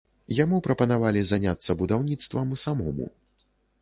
[0.43, 3.05] Яму прапанавалі заняцца будаўніцтвам самому.